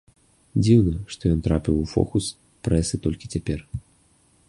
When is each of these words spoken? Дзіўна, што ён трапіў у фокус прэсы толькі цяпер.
Дзіўна, 0.63 0.97
што 1.15 1.23
ён 1.35 1.39
трапіў 1.47 1.75
у 1.83 1.85
фокус 1.93 2.33
прэсы 2.69 2.95
толькі 3.05 3.33
цяпер. 3.37 3.59